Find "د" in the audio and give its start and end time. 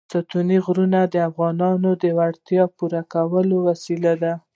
1.13-1.15, 2.03-2.03, 2.73-2.75